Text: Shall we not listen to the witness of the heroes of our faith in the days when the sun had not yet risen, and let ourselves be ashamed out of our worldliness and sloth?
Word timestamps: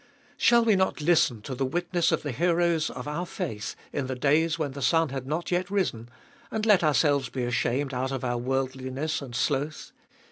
Shall 0.35 0.65
we 0.65 0.75
not 0.75 0.99
listen 0.99 1.43
to 1.43 1.53
the 1.53 1.63
witness 1.63 2.11
of 2.11 2.23
the 2.23 2.31
heroes 2.31 2.89
of 2.89 3.07
our 3.07 3.23
faith 3.27 3.75
in 3.93 4.07
the 4.07 4.15
days 4.15 4.57
when 4.57 4.71
the 4.71 4.81
sun 4.81 5.09
had 5.09 5.27
not 5.27 5.51
yet 5.51 5.69
risen, 5.69 6.09
and 6.49 6.65
let 6.65 6.83
ourselves 6.83 7.29
be 7.29 7.43
ashamed 7.43 7.93
out 7.93 8.11
of 8.11 8.23
our 8.23 8.39
worldliness 8.39 9.21
and 9.21 9.35
sloth? 9.35 9.91